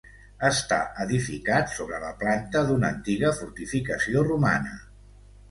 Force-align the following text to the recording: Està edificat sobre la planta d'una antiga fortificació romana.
Està 0.47 0.77
edificat 1.03 1.69
sobre 1.73 1.99
la 2.05 2.09
planta 2.23 2.65
d'una 2.71 2.91
antiga 2.95 3.35
fortificació 3.43 4.27
romana. 4.31 4.75